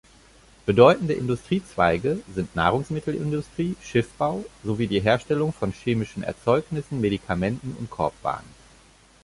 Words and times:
Bedeutende 0.65 1.13
Industriezweige 1.13 2.23
sind 2.33 2.55
Nahrungsmittelindustrie, 2.55 3.75
Schiffbau 3.83 4.43
sowie 4.63 4.87
die 4.87 4.99
Herstellung 4.99 5.53
von 5.53 5.71
chemischen 5.73 6.23
Erzeugnissen, 6.23 6.99
Medikamenten 7.01 7.75
und 7.79 7.91
Korbwaren. 7.91 8.45